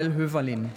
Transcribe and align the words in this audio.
Höverlin. 0.00 0.70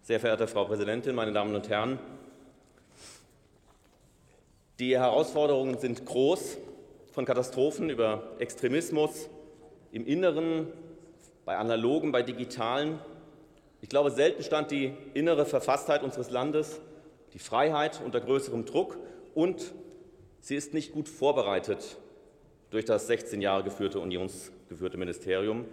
Sehr 0.00 0.18
verehrte 0.18 0.46
Frau 0.46 0.64
Präsidentin, 0.64 1.14
meine 1.14 1.30
Damen 1.32 1.54
und 1.54 1.68
Herren! 1.68 1.98
Die 4.78 4.96
Herausforderungen 4.96 5.76
sind 5.76 6.06
groß, 6.06 6.56
von 7.12 7.26
Katastrophen 7.26 7.90
über 7.90 8.22
Extremismus 8.38 9.28
im 9.92 10.06
Inneren, 10.06 10.68
bei 11.44 11.58
analogen, 11.58 12.12
bei 12.12 12.22
digitalen. 12.22 12.98
Ich 13.82 13.90
glaube, 13.90 14.10
selten 14.10 14.42
stand 14.42 14.70
die 14.70 14.94
innere 15.12 15.44
Verfasstheit 15.44 16.02
unseres 16.02 16.30
Landes, 16.30 16.80
die 17.34 17.40
Freiheit 17.40 18.00
unter 18.02 18.22
größerem 18.22 18.64
Druck 18.64 18.96
und 19.34 19.74
Sie 20.44 20.56
ist 20.56 20.74
nicht 20.74 20.92
gut 20.92 21.08
vorbereitet 21.08 21.98
durch 22.70 22.84
das 22.84 23.06
16 23.06 23.40
Jahre 23.40 23.62
geführte 23.62 24.00
unionsgeführte 24.00 24.96
Ministerium. 24.96 25.66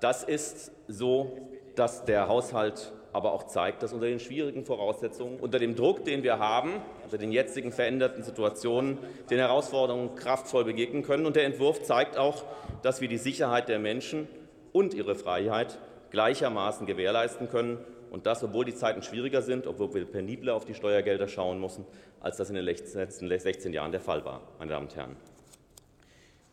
Das 0.00 0.24
ist 0.24 0.72
so, 0.88 1.36
dass 1.74 2.06
der 2.06 2.28
Haushalt 2.28 2.92
aber 3.12 3.32
auch 3.32 3.46
zeigt, 3.46 3.82
dass 3.82 3.92
unter 3.92 4.06
den 4.06 4.20
schwierigen 4.20 4.64
Voraussetzungen, 4.64 5.38
unter 5.38 5.58
dem 5.58 5.76
Druck, 5.76 6.04
den 6.06 6.22
wir 6.22 6.38
haben, 6.38 6.80
unter 7.04 7.18
den 7.18 7.30
jetzigen 7.30 7.70
veränderten 7.70 8.22
Situationen, 8.22 8.96
den 9.28 9.38
Herausforderungen 9.38 10.14
kraftvoll 10.14 10.64
begegnen 10.64 11.02
können. 11.02 11.26
Und 11.26 11.36
der 11.36 11.44
Entwurf 11.44 11.82
zeigt 11.82 12.16
auch, 12.16 12.44
dass 12.82 13.02
wir 13.02 13.08
die 13.08 13.18
Sicherheit 13.18 13.68
der 13.68 13.78
Menschen 13.78 14.28
und 14.72 14.94
ihre 14.94 15.14
Freiheit 15.14 15.78
gleichermaßen 16.10 16.86
gewährleisten 16.86 17.50
können 17.50 17.84
und 18.10 18.26
das, 18.26 18.42
obwohl 18.42 18.64
die 18.64 18.74
Zeiten 18.74 19.02
schwieriger 19.02 19.42
sind, 19.42 19.66
obwohl 19.66 19.92
wir 19.94 20.04
penibler 20.04 20.54
auf 20.54 20.64
die 20.64 20.74
Steuergelder 20.74 21.28
schauen 21.28 21.60
müssen, 21.60 21.84
als 22.20 22.36
das 22.36 22.48
in 22.48 22.56
den 22.56 22.64
letzten 22.64 23.28
16 23.28 23.72
Jahren 23.72 23.92
der 23.92 24.00
Fall 24.00 24.24
war, 24.24 24.42
meine 24.58 24.70
Damen 24.70 24.86
und 24.86 24.96
Herren. 24.96 25.16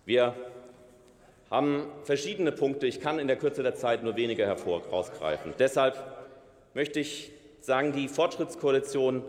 Wir 0.05 0.35
haben 1.49 1.87
verschiedene 2.03 2.51
Punkte. 2.51 2.87
Ich 2.87 2.99
kann 2.99 3.19
in 3.19 3.27
der 3.27 3.37
Kürze 3.37 3.63
der 3.63 3.75
Zeit 3.75 4.03
nur 4.03 4.15
wenige 4.15 4.45
herausgreifen. 4.45 5.53
Deshalb 5.57 5.95
möchte 6.73 6.99
ich 6.99 7.31
sagen, 7.61 7.93
die 7.93 8.07
Fortschrittskoalition 8.07 9.23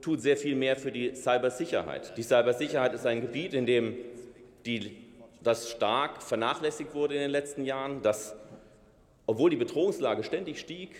tut 0.00 0.20
sehr 0.20 0.36
viel 0.36 0.56
mehr 0.56 0.76
für 0.76 0.92
die 0.92 1.14
Cybersicherheit. 1.14 2.16
Die 2.16 2.22
Cybersicherheit 2.22 2.94
ist 2.94 3.06
ein 3.06 3.20
Gebiet, 3.20 3.54
in 3.54 3.66
dem 3.66 3.96
die, 4.66 4.96
das 5.42 5.70
stark 5.70 6.22
vernachlässigt 6.22 6.94
wurde 6.94 7.14
in 7.14 7.20
den 7.20 7.30
letzten 7.30 7.64
Jahren, 7.64 8.02
dass, 8.02 8.34
obwohl 9.26 9.50
die 9.50 9.56
Bedrohungslage 9.56 10.24
ständig 10.24 10.60
stieg, 10.60 10.90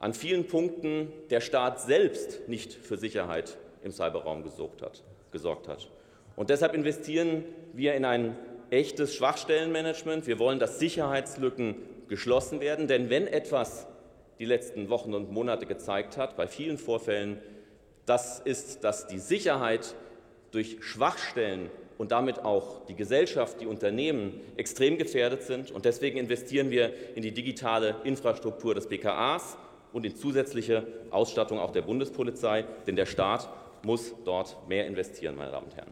an 0.00 0.14
vielen 0.14 0.46
Punkten 0.46 1.12
der 1.28 1.40
Staat 1.40 1.80
selbst 1.80 2.48
nicht 2.48 2.72
für 2.72 2.96
Sicherheit 2.96 3.56
im 3.84 3.92
Cyberraum 3.92 4.42
gesorgt 4.42 4.82
hat. 4.82 5.02
Gesorgt 5.30 5.68
hat. 5.68 5.88
Und 6.34 6.50
deshalb 6.50 6.74
investieren 6.74 7.44
wir 7.74 7.94
in 7.94 8.04
ein 8.04 8.36
echtes 8.70 9.14
Schwachstellenmanagement. 9.14 10.26
Wir 10.26 10.38
wollen, 10.38 10.58
dass 10.58 10.78
Sicherheitslücken 10.78 11.76
geschlossen 12.08 12.60
werden. 12.60 12.88
Denn 12.88 13.10
wenn 13.10 13.26
etwas 13.26 13.86
die 14.38 14.46
letzten 14.46 14.88
Wochen 14.88 15.12
und 15.12 15.30
Monate 15.30 15.66
gezeigt 15.66 16.16
hat, 16.16 16.36
bei 16.36 16.46
vielen 16.46 16.78
Vorfällen, 16.78 17.38
das 18.06 18.40
ist, 18.40 18.82
dass 18.84 19.06
die 19.06 19.18
Sicherheit 19.18 19.94
durch 20.50 20.78
Schwachstellen 20.80 21.70
und 21.98 22.12
damit 22.12 22.38
auch 22.40 22.86
die 22.86 22.96
Gesellschaft, 22.96 23.60
die 23.60 23.66
Unternehmen 23.66 24.40
extrem 24.56 24.96
gefährdet 24.96 25.42
sind. 25.42 25.70
Und 25.70 25.84
deswegen 25.84 26.18
investieren 26.18 26.70
wir 26.70 26.92
in 27.14 27.22
die 27.22 27.32
digitale 27.32 27.96
Infrastruktur 28.04 28.74
des 28.74 28.88
BKAs, 28.88 29.58
und 29.92 30.04
in 30.04 30.16
zusätzliche 30.16 30.86
Ausstattung 31.10 31.58
auch 31.58 31.72
der 31.72 31.82
Bundespolizei, 31.82 32.64
denn 32.86 32.96
der 32.96 33.06
Staat 33.06 33.48
muss 33.82 34.14
dort 34.24 34.56
mehr 34.68 34.86
investieren, 34.86 35.36
meine 35.36 35.50
Damen 35.50 35.66
und 35.66 35.76
Herren. 35.76 35.90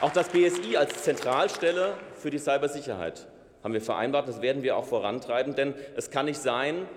Auch 0.00 0.12
das 0.12 0.28
BSI 0.30 0.76
als 0.76 1.02
Zentralstelle 1.02 1.94
für 2.14 2.30
die 2.30 2.38
Cybersicherheit 2.38 3.26
haben 3.62 3.74
wir 3.74 3.82
vereinbart. 3.82 4.28
Das 4.28 4.40
werden 4.40 4.62
wir 4.62 4.76
auch 4.76 4.86
vorantreiben, 4.86 5.54
denn 5.54 5.74
es 5.94 6.10
kann 6.10 6.26
nicht 6.26 6.40
sein, 6.40 6.88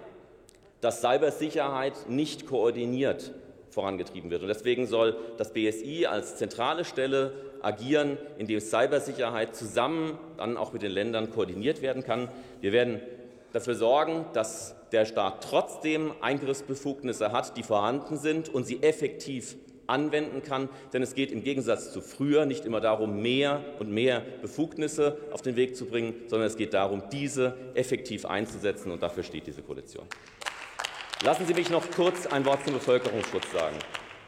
dass 0.80 1.02
Cybersicherheit 1.02 2.10
nicht 2.10 2.48
koordiniert 2.48 3.34
vorangetrieben 3.70 4.30
wird. 4.30 4.44
Und 4.44 4.48
deswegen 4.48 4.88
soll 4.88 5.18
das 5.38 5.52
BSI 5.52 6.06
als 6.06 6.38
zentrale 6.38 6.86
Stelle 6.86 7.34
agieren, 7.62 8.18
indem 8.38 8.60
Cybersicherheit 8.60 9.56
zusammen 9.56 10.18
dann 10.38 10.58
auch 10.58 10.74
mit 10.74 10.82
den 10.82 10.92
Ländern 10.92 11.30
koordiniert 11.30 11.82
werden 11.82 12.04
kann. 12.04 12.30
Wir 12.62 12.72
werden 12.72 13.02
dafür 13.54 13.76
sorgen, 13.76 14.26
dass 14.34 14.76
der 14.92 15.06
Staat 15.06 15.44
trotzdem 15.50 16.12
Eingriffsbefugnisse 16.22 17.32
hat, 17.32 17.56
die 17.56 17.64
vorhanden 17.64 18.18
sind 18.18 18.50
und 18.50 18.66
sie 18.66 18.84
effektiv 18.84 19.56
anwenden 19.88 20.44
kann. 20.44 20.70
Denn 20.92 21.02
es 21.02 21.16
geht 21.16 21.32
im 21.32 21.44
Gegensatz 21.44 21.92
zu 21.92 22.02
früher 22.02 22.46
nicht 22.46 22.66
immer 22.66 22.82
darum, 22.82 23.22
mehr 23.22 23.64
und 23.80 23.92
mehr 23.92 24.22
Befugnisse 24.42 25.18
auf 25.32 25.42
den 25.42 25.56
Weg 25.56 25.76
zu 25.76 25.86
bringen, 25.86 26.14
sondern 26.28 26.48
es 26.48 26.58
geht 26.58 26.74
darum, 26.74 27.04
diese 27.12 27.56
effektiv 27.74 28.26
einzusetzen. 28.26 28.92
Und 28.92 29.02
dafür 29.02 29.24
steht 29.24 29.48
diese 29.48 29.62
Koalition. 29.62 30.06
Lassen 31.24 31.46
Sie 31.46 31.54
mich 31.54 31.70
noch 31.70 31.90
kurz 31.92 32.28
ein 32.28 32.46
Wort 32.46 32.64
zum 32.66 32.74
Bevölkerungsschutz 32.74 33.52
sagen. 33.54 33.78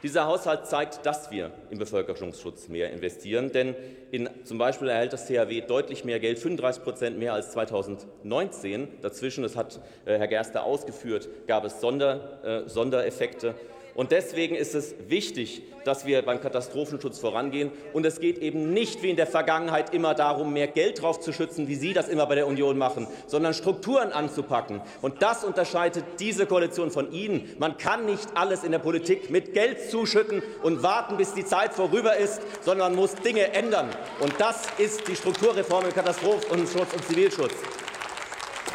Dieser 0.06 0.28
Haushalt 0.28 0.68
zeigt, 0.68 1.04
dass 1.08 1.32
wir 1.32 1.50
im 1.72 1.80
Bevölkerungsschutz 1.80 2.68
mehr 2.68 2.92
investieren, 2.92 3.52
denn 3.52 3.74
in, 4.12 4.30
zum 4.44 4.60
Beispiel 4.60 4.88
erhält 4.88 5.14
das 5.14 5.26
THW 5.26 5.62
deutlich 5.62 6.06
mehr 6.06 6.20
Geld, 6.20 6.38
35 6.38 6.84
Prozent 6.84 7.18
mehr 7.18 7.34
als 7.34 7.50
2019. 7.54 9.02
Dazwischen, 9.02 9.42
das 9.42 9.56
hat 9.56 9.82
äh, 10.06 10.20
Herr 10.20 10.28
Gerster 10.28 10.64
ausgeführt, 10.64 11.28
gab 11.48 11.66
es 11.66 11.82
Sonder, 11.82 12.66
äh, 12.66 12.70
Sondereffekte. 12.70 13.56
Und 13.96 14.12
deswegen 14.12 14.56
ist 14.56 14.76
es 14.76 14.94
wichtig, 15.08 15.64
dass 15.86 16.06
wir 16.06 16.22
beim 16.22 16.42
Katastrophenschutz 16.42 17.18
vorangehen. 17.18 17.72
Und 17.94 18.06
es 18.06 18.20
geht 18.20 18.40
eben 18.40 18.74
nicht 18.74 19.02
wie 19.04 19.10
in 19.10 19.16
der 19.16 19.26
Vergangenheit 19.26 19.94
immer 19.94 20.14
darum, 20.14 20.52
mehr 20.52 20.68
Geld 20.68 21.02
drauf 21.02 21.22
zu 21.22 21.32
schützen, 21.32 21.70
wie 21.70 21.76
Sie 21.76 21.94
das 21.94 22.10
immer 22.10 22.26
bei 22.26 22.36
der 22.36 22.46
Union 22.46 22.78
machen, 22.78 23.08
sondern 23.26 23.54
Strukturen 23.54 24.12
anzupacken. 24.12 24.82
Und 25.02 25.22
das 25.22 25.46
unterscheidet 25.46 26.04
diese 26.20 26.46
Koalition 26.46 26.92
von 26.92 27.12
Ihnen. 27.14 27.56
Man 27.58 27.78
kann 27.78 28.06
nicht 28.06 28.28
alles 28.36 28.66
in 28.66 28.72
der 28.72 28.80
Politik 28.80 29.30
mit 29.30 29.54
Geld 29.54 29.90
zuschütten 29.90 30.44
und 30.62 30.84
warten, 30.84 31.16
bis 31.16 31.34
die 31.34 31.46
Zeit 31.46 31.74
vorüber 31.74 32.18
ist, 32.18 32.42
sondern 32.62 32.92
man 32.92 33.02
muss 33.02 33.16
Dinge 33.16 33.54
ändern. 33.54 33.90
Und 34.20 34.34
das 34.40 34.64
ist 34.78 35.08
die 35.08 35.16
Strukturreform 35.16 35.86
im 35.86 35.94
Katastrophenschutz 35.94 36.94
und 36.94 37.06
Zivilschutz. 37.06 37.54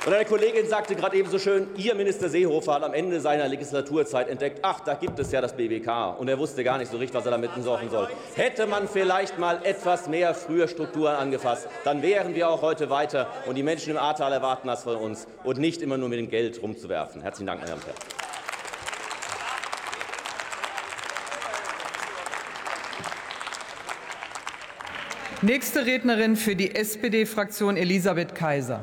Und 0.06 0.14
eine 0.14 0.24
Kollegin 0.24 0.66
sagte 0.66 0.94
gerade 0.94 1.18
eben 1.18 1.28
so 1.28 1.38
schön, 1.38 1.68
Ihr 1.76 1.94
Minister 1.94 2.30
Seehofer 2.30 2.72
hat 2.72 2.84
am 2.84 2.94
Ende 2.94 3.20
seiner 3.20 3.46
Legislaturzeit 3.46 4.30
entdeckt, 4.30 4.60
ach, 4.62 4.80
da 4.80 4.94
gibt 4.94 5.18
es 5.18 5.30
ja 5.30 5.42
das 5.42 5.54
BBK. 5.54 6.18
Und 6.18 6.28
er 6.28 6.38
wusste 6.38 6.64
gar 6.64 6.78
nicht 6.78 6.90
so 6.90 6.96
richtig, 6.96 7.14
was 7.18 7.26
er 7.26 7.32
damit 7.32 7.50
sorgen 7.60 7.90
soll. 7.90 8.08
Hätte 8.34 8.66
man 8.66 8.88
vielleicht 8.88 9.38
mal 9.38 9.60
etwas 9.62 10.08
mehr 10.08 10.34
früher 10.34 10.68
Strukturen 10.68 11.16
angefasst, 11.16 11.68
dann 11.84 12.00
wären 12.00 12.34
wir 12.34 12.48
auch 12.48 12.62
heute 12.62 12.88
weiter. 12.88 13.28
Und 13.44 13.56
die 13.56 13.62
Menschen 13.62 13.90
im 13.90 13.98
Ahrtal 13.98 14.32
erwarten 14.32 14.68
das 14.68 14.84
von 14.84 14.96
uns 14.96 15.26
und 15.44 15.58
nicht 15.58 15.82
immer 15.82 15.98
nur 15.98 16.08
mit 16.08 16.18
dem 16.18 16.30
Geld 16.30 16.62
rumzuwerfen. 16.62 17.20
Herzlichen 17.20 17.48
Dank, 17.48 17.60
meine 17.60 17.72
Damen 17.72 17.82
und 17.82 17.88
Herren. 17.88 17.98
Nächste 25.42 25.84
Rednerin 25.84 26.36
für 26.36 26.56
die 26.56 26.74
SPD-Fraktion 26.74 27.76
Elisabeth 27.76 28.34
Kaiser. 28.34 28.82